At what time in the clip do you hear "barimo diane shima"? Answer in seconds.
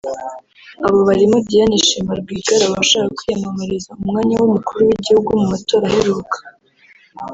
1.07-2.13